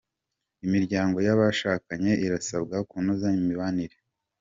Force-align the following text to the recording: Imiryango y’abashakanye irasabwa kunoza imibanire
Imiryango 0.65 1.17
y’abashakanye 1.27 2.11
irasabwa 2.25 2.77
kunoza 2.89 3.27
imibanire 3.39 3.95